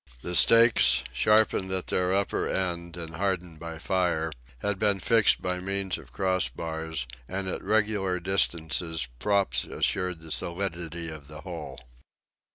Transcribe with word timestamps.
The 0.23 0.33
stakes, 0.33 1.03
sharpened 1.13 1.71
at 1.71 1.85
their 1.85 2.11
upper 2.11 2.49
end 2.49 2.97
and 2.97 3.17
hardened 3.17 3.59
by 3.59 3.77
fire, 3.77 4.31
had 4.57 4.79
been 4.79 4.99
fixed 4.99 5.43
by 5.43 5.59
means 5.59 5.99
of 5.99 6.11
cross 6.11 6.49
bars, 6.49 7.05
and 7.29 7.47
at 7.47 7.61
regular 7.61 8.19
distances 8.19 9.07
props 9.19 9.63
assured 9.63 10.21
the 10.21 10.31
solidity 10.31 11.09
of 11.09 11.27
the 11.27 11.41
whole. 11.41 11.79